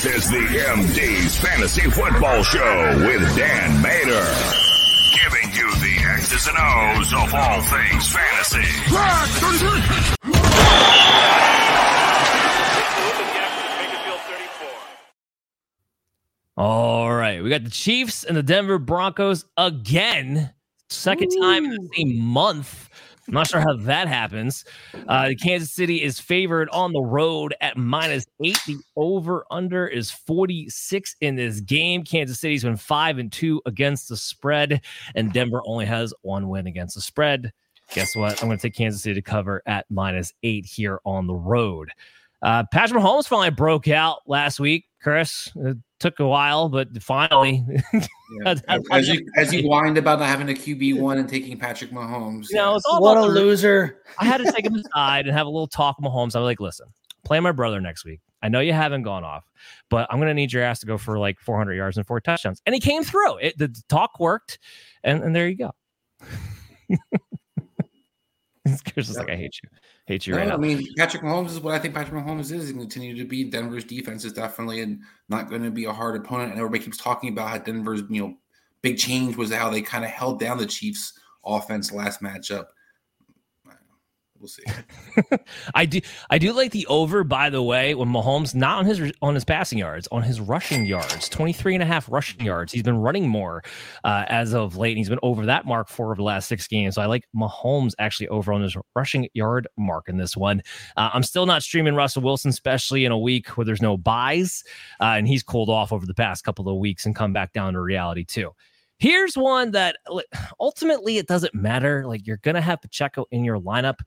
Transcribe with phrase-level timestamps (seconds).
[0.00, 4.26] This is the MD's Fantasy Football Show with Dan Mater.
[5.14, 8.66] Giving you the X's and O's of all things fantasy.
[16.56, 17.40] All right.
[17.40, 20.52] We got the Chiefs and the Denver Broncos again.
[20.88, 22.88] Second time in the same month.
[23.30, 24.64] I'm not sure how that happens.
[25.06, 28.58] Uh, Kansas City is favored on the road at minus eight.
[28.66, 32.02] The over under is 46 in this game.
[32.02, 34.80] Kansas City's been five and two against the spread,
[35.14, 37.52] and Denver only has one win against the spread.
[37.94, 38.42] Guess what?
[38.42, 41.92] I'm going to take Kansas City to cover at minus eight here on the road.
[42.42, 44.86] Uh, Patrick Mahomes finally broke out last week.
[45.02, 47.64] Chris, it took a while, but finally.
[47.92, 48.54] Yeah.
[48.90, 52.46] as, you, as you whined about not having a QB one and taking Patrick Mahomes.
[52.50, 54.02] You know, it's all what a about loser.
[54.18, 56.36] I had to take him aside and have a little talk with Mahomes.
[56.36, 56.86] I was like, listen,
[57.24, 58.20] play my brother next week.
[58.42, 59.44] I know you haven't gone off,
[59.88, 62.20] but I'm going to need your ass to go for like 400 yards and four
[62.20, 62.60] touchdowns.
[62.66, 63.38] And he came through.
[63.38, 64.58] It, the talk worked,
[65.02, 65.70] and, and there you go.
[68.92, 69.68] Chris is like, I hate you.
[70.10, 72.66] Hate you No, right I mean, Patrick Mahomes is what I think Patrick Mahomes is.
[72.66, 74.98] To continue to be Denver's defense is definitely and
[75.28, 76.50] not going to be a hard opponent.
[76.50, 78.34] And everybody keeps talking about how Denver's you know
[78.82, 81.12] big change was how they kind of held down the Chiefs'
[81.44, 82.64] offense last matchup.
[84.40, 84.62] We'll see.
[85.74, 89.12] I do I do like the over by the way when Mahomes not on his
[89.20, 92.72] on his passing yards on his rushing yards 23 and a half rushing yards.
[92.72, 93.62] He's been running more
[94.02, 96.94] uh, as of late and he's been over that mark for the last six games.
[96.94, 100.62] So I like Mahomes actually over on his rushing yard mark in this one.
[100.96, 104.64] Uh, I'm still not streaming Russell Wilson especially in a week where there's no buys
[105.02, 107.74] uh, and he's cooled off over the past couple of weeks and come back down
[107.74, 108.52] to reality too
[109.00, 109.96] Here's one that
[110.60, 112.06] ultimately it doesn't matter.
[112.06, 114.00] Like you're gonna have Pacheco in your lineup,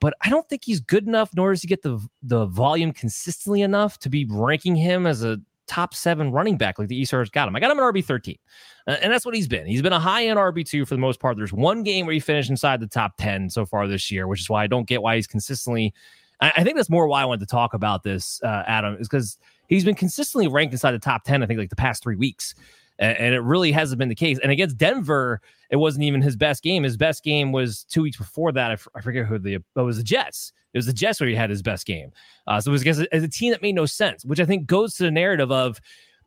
[0.00, 3.62] but I don't think he's good enough, nor does he get the the volume consistently
[3.62, 7.46] enough to be ranking him as a top seven running back like the ECR's got
[7.46, 7.54] him.
[7.54, 8.36] I got him at RB 13.
[8.88, 9.64] Uh, and that's what he's been.
[9.64, 11.36] He's been a high end RB2 for the most part.
[11.36, 14.40] There's one game where he finished inside the top 10 so far this year, which
[14.40, 15.94] is why I don't get why he's consistently.
[16.40, 19.08] I, I think that's more why I wanted to talk about this, uh, Adam, is
[19.08, 19.38] because
[19.68, 22.56] he's been consistently ranked inside the top 10, I think, like the past three weeks
[23.02, 24.38] and, and it really hasn't been the case.
[24.38, 26.84] And against Denver, it wasn't even his best game.
[26.84, 28.70] His best game was two weeks before that.
[28.70, 30.52] I, f- I forget who the it was the Jets.
[30.72, 32.12] It was the Jets where he had his best game.
[32.46, 34.46] Uh, so it was against a, as a team that made no sense, which I
[34.46, 35.80] think goes to the narrative of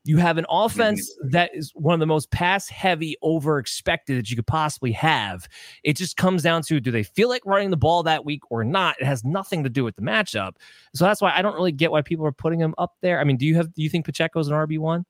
[0.03, 4.29] you have an offense that is one of the most pass heavy over expected that
[4.29, 5.47] you could possibly have.
[5.83, 8.63] It just comes down to do they feel like running the ball that week or
[8.63, 8.97] not?
[8.99, 10.57] It has nothing to do with the matchup.
[10.93, 13.19] So that's why I don't really get why people are putting him up there.
[13.19, 15.05] I mean, do you have do you think Pacheco's an RB one?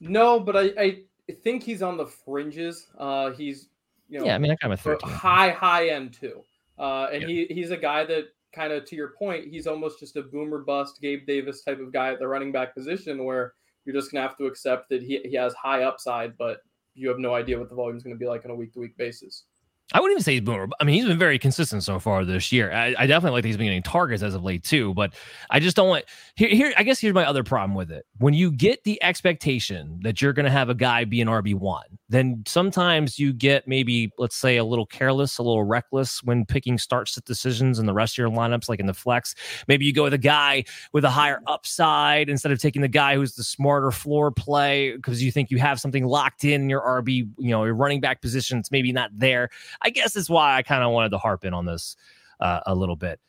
[0.00, 2.88] No, but I, I think he's on the fringes.
[2.98, 3.68] Uh, he's
[4.08, 6.42] you know Yeah, I mean, I at a high high end too.
[6.78, 10.16] Uh, and he he's a guy that kind of to your point, he's almost just
[10.16, 13.94] a boomer bust Gabe Davis type of guy at the running back position where you're
[13.94, 16.60] just gonna have to accept that he, he has high upside, but
[16.94, 18.72] you have no idea what the volume is going to be like on a week
[18.72, 19.44] to week basis.
[19.92, 20.66] I wouldn't even say he's boomer.
[20.80, 22.72] I mean, he's been very consistent so far this year.
[22.72, 24.94] I, I definitely like that he's been getting targets as of late too.
[24.94, 25.12] But
[25.50, 26.06] I just don't want
[26.36, 26.48] here.
[26.48, 28.06] Here, I guess here's my other problem with it.
[28.16, 31.54] When you get the expectation that you're going to have a guy be an RB
[31.54, 36.46] one, then sometimes you get maybe let's say a little careless, a little reckless when
[36.46, 39.34] picking start sit decisions in the rest of your lineups, like in the flex.
[39.68, 40.64] Maybe you go with a guy
[40.94, 45.22] with a higher upside instead of taking the guy who's the smarter floor play because
[45.22, 48.58] you think you have something locked in your RB, you know, your running back position.
[48.58, 49.50] It's maybe not there.
[49.82, 51.96] I guess is why I kind of wanted to harp in on this
[52.40, 53.20] uh, a little bit.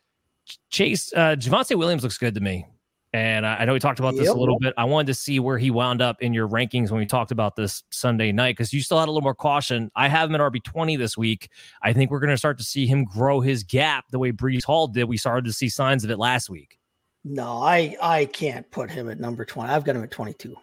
[0.70, 2.66] Chase, uh, Javonte Williams looks good to me.
[3.14, 4.36] And I know we talked about this Yep.
[4.36, 4.74] a little bit.
[4.76, 7.56] I wanted to see where he wound up in your rankings when we talked about
[7.56, 9.90] this Sunday night because you still had a little more caution.
[9.96, 11.50] I have him at RB20 this week.
[11.82, 14.66] I think we're going to start to see him grow his gap the way Breece
[14.66, 15.06] Hall did.
[15.06, 16.78] We started to see signs of it last week.
[17.24, 19.72] No, I I can't put him at number 20.
[19.72, 20.54] I've got him at 22.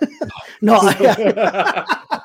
[0.62, 2.08] no, I,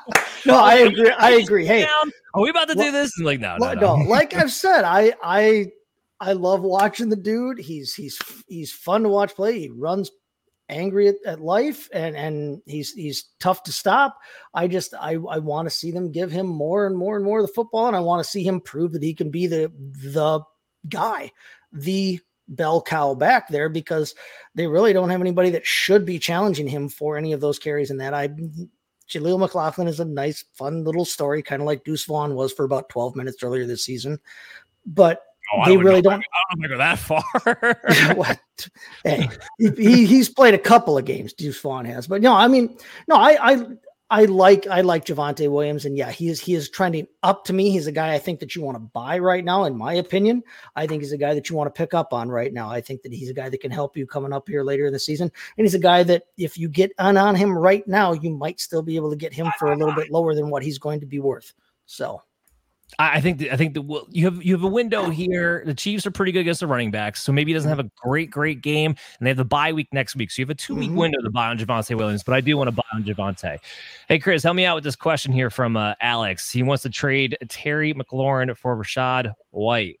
[0.52, 1.10] no, I agree.
[1.10, 1.66] I agree.
[1.66, 1.86] Hey.
[2.34, 3.12] Are we about to do this?
[3.16, 3.96] And like, no, no, no.
[3.96, 5.66] no, like I've said, I I
[6.20, 7.58] I love watching the dude.
[7.58, 9.58] He's he's he's fun to watch play.
[9.60, 10.10] He runs
[10.70, 14.18] angry at, at life and and he's he's tough to stop.
[14.52, 17.40] I just I I want to see them give him more and more and more
[17.40, 19.72] of the football, and I want to see him prove that he can be the
[20.02, 20.40] the
[20.88, 21.30] guy,
[21.72, 24.14] the bell cow back there because
[24.54, 27.90] they really don't have anybody that should be challenging him for any of those carries.
[27.90, 28.28] And that I,
[29.08, 32.64] Jaleel McLaughlin is a nice, fun little story, kind of like Deuce Vaughn was for
[32.64, 34.18] about 12 minutes earlier this season.
[34.86, 35.22] But
[35.52, 36.22] oh, they really don't.
[36.22, 38.14] I don't go that far.
[38.14, 38.40] what?
[39.04, 39.28] Hey,
[39.58, 41.32] he, he's played a couple of games.
[41.32, 42.76] Deuce Vaughn has, but no, I mean,
[43.08, 43.66] no, I, I,
[44.14, 47.52] I like I like Javonte Williams, and yeah, he is he is trending up to
[47.52, 47.70] me.
[47.70, 50.44] He's a guy I think that you want to buy right now, in my opinion.
[50.76, 52.70] I think he's a guy that you want to pick up on right now.
[52.70, 54.92] I think that he's a guy that can help you coming up here later in
[54.92, 58.12] the season, and he's a guy that if you get on on him right now,
[58.12, 60.62] you might still be able to get him for a little bit lower than what
[60.62, 61.52] he's going to be worth.
[61.86, 62.22] So
[62.98, 65.64] I think I think that well, you have you have a window here.
[65.66, 67.90] The Chiefs are pretty good against the running backs, so maybe he doesn't have a
[67.96, 70.30] great great game, and they have the bye week next week.
[70.30, 70.98] So you have a two week mm-hmm.
[70.98, 73.58] window to buy on Javonte Williams, but I do want to buy on Javonte.
[74.08, 76.50] Hey Chris, help me out with this question here from uh, Alex.
[76.52, 79.98] He wants to trade Terry McLaurin for Rachaad White.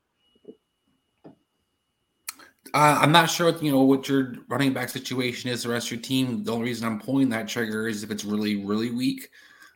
[2.72, 5.62] Uh, I'm not sure, what, you know, what your running back situation is.
[5.62, 6.42] The rest of your team.
[6.42, 9.30] The only reason I'm pulling that trigger is if it's really, really weak.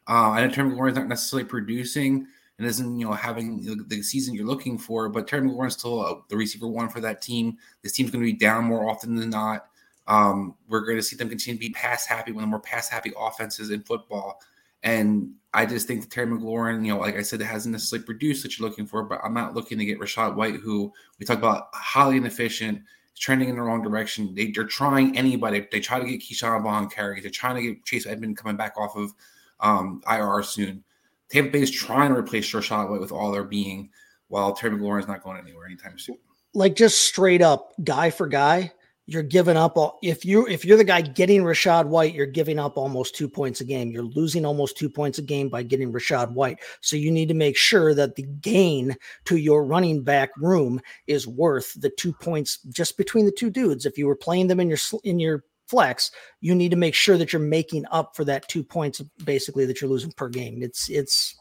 [0.09, 2.27] Uh, I know Terry McLaurin's not necessarily producing
[2.59, 5.09] and isn't you know having the season you're looking for.
[5.09, 7.57] But Terry McLaurin's still uh, the receiver one for that team.
[7.83, 9.67] This team's going to be down more often than not.
[10.07, 12.61] Um, we're going to see them continue to be pass happy, one of the more
[12.61, 14.41] pass happy offenses in football.
[14.83, 18.07] And I just think that Terry McLaurin, you know, like I said, it hasn't necessarily
[18.07, 19.03] produced what you're looking for.
[19.03, 22.83] But I'm not looking to get Rachaad White, who we talk about highly inefficient,
[23.17, 24.35] trending in the wrong direction.
[24.35, 25.67] They, are trying anybody.
[25.71, 27.23] They try to get Ke'Shawn Vaughn carries.
[27.23, 29.13] They're trying to get Chase Edmond coming back off of
[29.61, 30.85] um, IR soon.
[31.31, 33.91] Tampa Bay is trying to replace Rachaad White with all their being,
[34.29, 36.19] while Terry McLaurin is not going anywhere anytime soon.
[36.55, 38.73] Like just straight up, guy for guy,
[39.09, 39.79] you're giving up.
[39.79, 43.29] All, if you if you're the guy getting Rachaad White, you're giving up almost two
[43.29, 43.91] points a game.
[43.91, 46.59] You're losing almost two points a game by getting Rachaad White.
[46.83, 51.27] So you need to make sure that the gain to your running back room is
[51.27, 53.87] worth the two points just between the two dudes.
[53.87, 56.11] If you were playing them in your in your flex,
[56.41, 59.81] you need to make sure that you're making up for that two points basically that
[59.81, 60.63] you're losing per game.
[60.63, 61.37] It's it's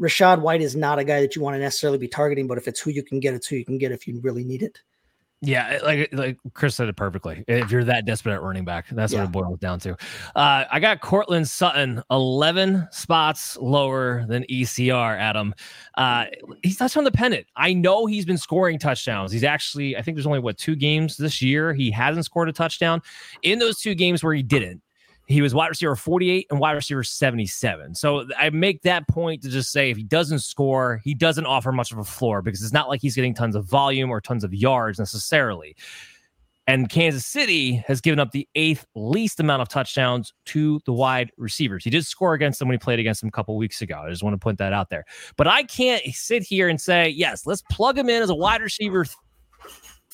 [0.00, 2.66] Rachaad White is not a guy that you want to necessarily be targeting, but if
[2.66, 4.78] it's who you can get, it's who you can get if you really need it.
[5.44, 7.44] Yeah, like like Chris said it perfectly.
[7.48, 9.20] If you're that desperate at running back, that's yeah.
[9.20, 9.96] what it boils down to.
[10.36, 15.18] Uh, I got Courtland Sutton, eleven spots lower than ECR.
[15.18, 15.52] Adam,
[15.98, 16.26] uh,
[16.62, 17.44] he's touched on the pennant.
[17.56, 19.32] I know he's been scoring touchdowns.
[19.32, 22.52] He's actually, I think there's only what two games this year he hasn't scored a
[22.52, 23.02] touchdown.
[23.42, 24.80] In those two games where he didn't,
[25.32, 27.94] he was wide receiver 48 and wide receiver 77.
[27.94, 31.72] So I make that point to just say if he doesn't score, he doesn't offer
[31.72, 34.44] much of a floor because it's not like he's getting tons of volume or tons
[34.44, 35.76] of yards necessarily.
[36.68, 41.32] And Kansas City has given up the eighth least amount of touchdowns to the wide
[41.36, 41.82] receivers.
[41.82, 44.02] He did score against them when he played against them a couple weeks ago.
[44.06, 45.04] I just want to put that out there.
[45.36, 48.60] But I can't sit here and say, yes, let's plug him in as a wide
[48.60, 49.06] receiver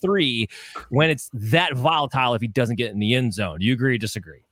[0.01, 0.49] three
[0.89, 3.59] when it's that volatile if he doesn't get in the end zone.
[3.59, 4.43] Do you agree or disagree?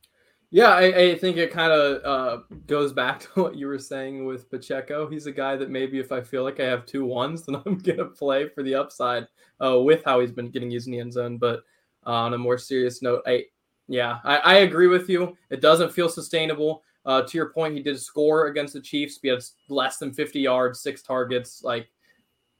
[0.49, 4.25] Yeah, I, I think it kind of uh, goes back to what you were saying
[4.25, 5.09] with Pacheco.
[5.09, 7.77] He's a guy that maybe if I feel like I have two ones, then I'm
[7.77, 9.27] gonna play for the upside
[9.63, 11.37] uh, with how he's been getting used in the end zone.
[11.37, 11.63] But
[12.05, 13.45] uh, on a more serious note, I
[13.87, 15.37] yeah, I, I agree with you.
[15.49, 16.83] It doesn't feel sustainable.
[17.05, 19.17] Uh, to your point, he did score against the Chiefs.
[19.21, 19.39] He had
[19.69, 21.63] less than 50 yards, six targets.
[21.63, 21.89] Like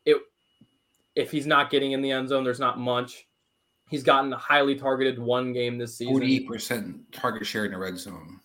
[0.06, 0.18] it,
[1.16, 3.28] if he's not getting in the end zone, there's not much.
[3.90, 6.16] He's gotten highly targeted one game this season.
[6.16, 8.40] 48% target share in the red zone.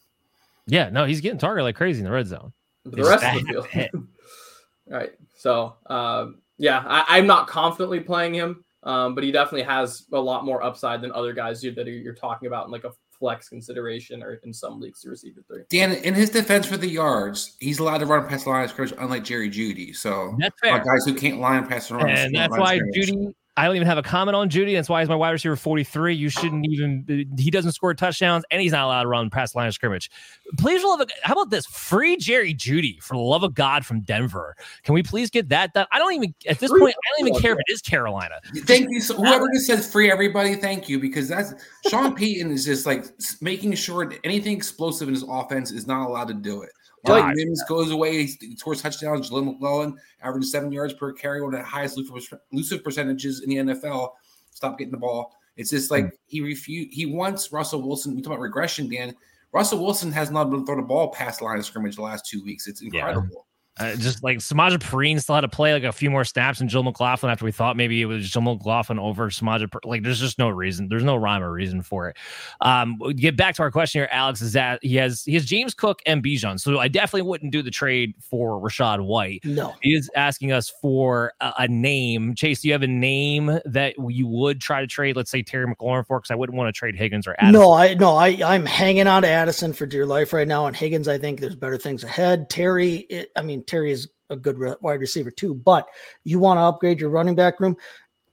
[0.67, 2.53] Yeah, no, he's getting targeted like crazy in the red zone.
[2.85, 4.07] The rest of the field.
[4.89, 5.13] right.
[5.37, 10.21] So, um, yeah, I, am not confidently playing him, um, but he definitely has a
[10.21, 13.49] lot more upside than other guys do that you're talking about in like a flex
[13.49, 15.63] consideration or in some leagues to receive it three.
[15.71, 18.71] Dan, in his defense for the yards, he's allowed to run past the line of
[18.71, 19.95] scrimmage, unlike Jerry Jeudy.
[19.95, 20.79] So that's fair.
[20.79, 23.99] Guys who can't line past the line, and that's why Jeudy I don't even have
[23.99, 24.75] a comment on Jeudy.
[24.75, 26.15] That's why he's my wide receiver 43.
[26.15, 29.59] You shouldn't even, he doesn't score touchdowns and he's not allowed to run past the
[29.59, 30.11] line of scrimmage.
[30.59, 31.67] Please, love, how about this?
[31.67, 34.57] Free Jerry Jeudy for the love of God from Denver.
[34.85, 35.87] Can we please get that done?
[35.93, 38.37] I don't even, at this point, I don't even care if it is Carolina.
[38.65, 39.01] Thank you.
[39.03, 41.53] So whoever just says free everybody, thank you, because that's
[41.91, 43.05] Sean Payton is just like
[43.43, 46.71] making sure that anything explosive in his offense is not allowed to do it.
[47.05, 49.31] Mike Mims goes away, he scores touchdowns.
[49.31, 53.57] Jaleel McLaughlin averaging seven yards per carry, one of the highest elusive percentages in the
[53.57, 54.11] NFL.
[54.51, 55.35] Stop getting the ball.
[55.57, 56.11] It's just like mm.
[56.27, 56.93] he refused.
[56.93, 58.15] He wants Russell Wilson.
[58.15, 59.15] We talk about regression, Dan.
[59.53, 62.25] Russell Wilson has not been throw the ball past the line of scrimmage the last
[62.25, 62.67] two weeks.
[62.67, 63.47] It's incredible.
[63.79, 66.69] Uh, just like Samaje Perine still had to play like a few more snaps and
[66.69, 69.67] Jill McLaughlin after we thought maybe it was Joe McLaughlin over Samaje.
[69.87, 70.89] Like there's just no reason.
[70.89, 72.19] There's no rhyme or reason for it.
[72.61, 74.11] Um, get back to our question here.
[74.13, 76.61] Alex is that he has he has James Cook and Bijan.
[76.61, 79.43] So I definitely wouldn't do the trade for Rachaad White.
[79.45, 82.35] No, he is asking us for a, a name.
[82.35, 85.17] Chase, do you have a name that you would try to trade?
[85.17, 87.59] Let's say Terry McLaurin for because I wouldn't want to trade Higgins or Addison.
[87.59, 90.67] No, I no I I'm hanging on to Addison for dear life right now.
[90.67, 92.51] And Higgins, I think there's better things ahead.
[92.51, 95.55] Terry, it, I mean Terry is a good wide receiver too.
[95.55, 95.87] But
[96.25, 97.77] you want to upgrade your running back room,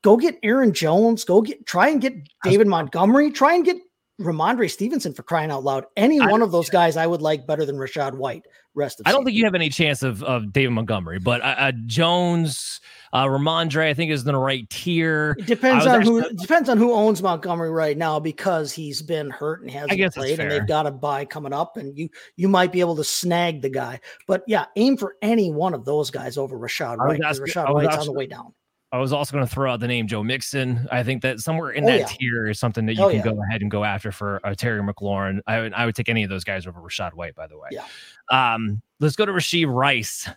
[0.02, 1.24] go get Aaron Jones.
[1.24, 3.32] Go get try and get David Montgomery.
[3.32, 3.78] Try and get
[4.20, 5.86] Rhamondre Stevenson for crying out loud.
[5.96, 8.46] Any one of those guys I would like better than Rachaad White.
[8.76, 9.26] Rest of I don't season.
[9.26, 12.82] think you have any chance of, of David Montgomery, but uh, uh, Jones,
[13.14, 15.36] uh, Rhamondre, I think is in the right tier.
[15.40, 19.30] It depends on actually, who depends on who owns Montgomery right now because he's been
[19.30, 22.72] hurt and hasn't played, and they've got a buy coming up, and you you might
[22.72, 24.00] be able to snag the guy.
[24.28, 27.22] But yeah, aim for any one of those guys over Rachaad White.
[27.22, 28.54] Asking, Rachaad White's asking, on the way down.
[28.92, 30.88] I was also going to throw out the name Joe Mixon.
[30.92, 32.06] I think that somewhere in oh, that yeah.
[32.08, 33.24] tier is something that you oh, can yeah.
[33.24, 35.42] go ahead and go after for uh, Terry McLaurin.
[35.46, 37.70] I would, I would take any of those guys over Rachaad White, by the way.
[37.72, 37.86] Yeah.
[38.32, 40.28] Um, let's go to Rashee Rice.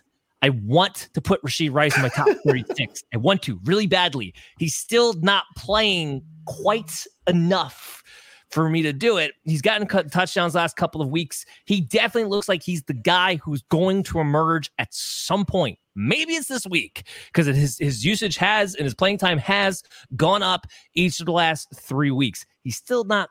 [0.43, 3.01] I want to put Rashee Rice in my top 36.
[3.13, 4.33] I want to really badly.
[4.59, 8.03] He's still not playing quite enough
[8.51, 9.31] for me to do it.
[9.45, 11.45] He's gotten cut touchdowns last couple of weeks.
[11.65, 15.79] He definitely looks like he's the guy who's going to emerge at some point.
[15.95, 19.81] Maybe it's this week because his his usage has and his playing time has
[20.17, 22.45] gone up each of the last three weeks.
[22.63, 23.29] He's still not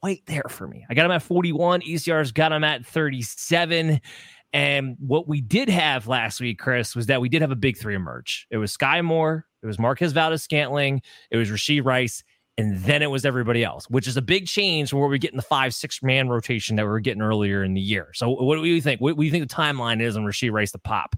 [0.00, 0.86] quite there for me.
[0.88, 1.82] I got him at 41.
[1.82, 4.00] ECR's got him at 37.
[4.52, 7.76] And what we did have last week, Chris, was that we did have a big
[7.76, 8.46] three emerge.
[8.50, 12.24] It was Skyy Moore, it was Marquez Valdes Scantling, it was Rashee Rice,
[12.58, 15.36] and then it was everybody else, which is a big change from where we're getting
[15.36, 18.08] the five, six man rotation that we were getting earlier in the year.
[18.12, 19.00] So, what do you think?
[19.00, 21.16] What do you think the timeline is on Rashee Rice to pop?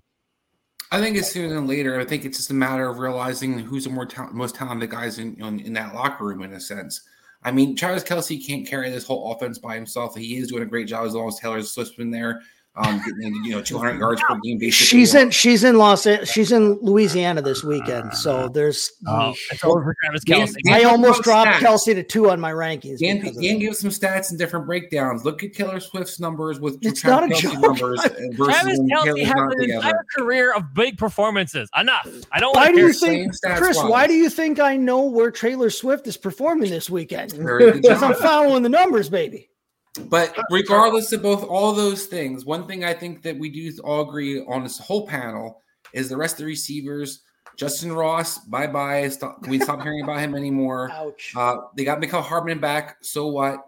[0.91, 1.99] I think it's sooner than later.
[1.99, 5.19] I think it's just a matter of realizing who's the more ta- most talented guys
[5.19, 7.01] in, in, in that locker room, in a sense.
[7.43, 10.15] I mean, Travis Kelce can't carry this whole offense by himself.
[10.15, 12.43] He is doing a great job as long as Taylor Swift's been there
[12.75, 14.59] um, getting you know 200 yards per game.
[14.59, 18.93] Basically, she's in she's in Los she's in Louisiana this weekend, so there's.
[19.07, 20.55] Oh, it's over for Travis Kelce.
[20.65, 21.59] Dan, I almost dropped stats.
[21.59, 22.99] Kelce to two on my rankings.
[22.99, 25.25] Dan, Dan gives some stats and different breakdowns.
[25.25, 27.63] Look at Taylor Swift's numbers with it's Travis not a Kelce joke.
[27.63, 28.01] numbers
[28.37, 31.69] Travis Kelce has an entire career of big performances.
[31.79, 32.09] Enough.
[32.33, 32.57] I don't.
[32.57, 33.77] Why do you think, Chris?
[33.77, 33.91] Wise.
[33.91, 37.33] Why do you think I know where Taylor Swift is performing this weekend?
[37.33, 39.51] Because I'm following the numbers, baby.
[40.01, 44.09] But regardless of both all those things, one thing I think that we do all
[44.09, 45.61] agree on this whole panel
[45.93, 47.21] is the rest of the receivers.
[47.57, 49.09] Justin Ross, bye bye.
[49.11, 50.91] Stop, we stop hearing about him anymore.
[50.93, 51.35] Ouch.
[51.37, 52.97] Uh, they got Mecole Hardman back.
[53.03, 53.59] So what?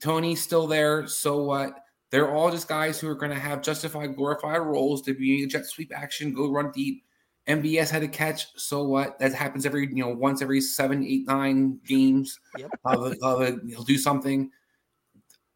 [0.00, 1.06] Toney's still there.
[1.06, 1.80] So what?
[2.10, 5.64] They're all just guys who are going to have justified, glorified roles to be jet
[5.64, 7.04] sweep action, go run deep.
[7.48, 8.46] MVS had a catch.
[8.56, 9.18] So what?
[9.18, 12.38] That happens every you know once every seven, eight, nine games.
[12.58, 12.70] Yep.
[12.84, 14.50] Uh, uh, he'll do something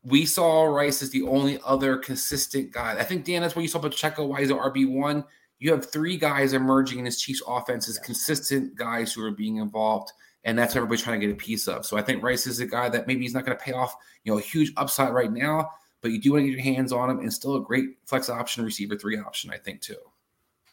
[0.02, 2.96] we saw Rice as the only other consistent guy.
[2.98, 4.26] I think Dan, that's what you saw Pacheco.
[4.26, 5.24] Why is RB one?
[5.58, 9.56] You have three guys emerging in his Chiefs offense as consistent guys who are being
[9.56, 10.12] involved,
[10.44, 11.84] and that's what everybody's trying to get a piece of.
[11.84, 13.96] So I think Rice is a guy that maybe he's not going to pay off,
[14.22, 16.92] you know, a huge upside right now, but you do want to get your hands
[16.92, 19.96] on him, and still a great flex option, receiver three option, I think too.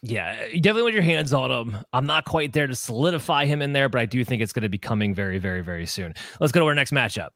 [0.02, 1.84] Yeah, you definitely want your hands on him.
[1.92, 4.62] I'm not quite there to solidify him in there, but I do think it's going
[4.62, 6.14] to be coming very, very, very soon.
[6.38, 7.30] Let's go to our next matchup.